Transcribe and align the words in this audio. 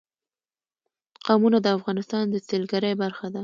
قومونه 1.25 1.57
د 1.61 1.67
افغانستان 1.77 2.23
د 2.29 2.35
سیلګرۍ 2.47 2.93
برخه 3.03 3.27
ده. 3.33 3.39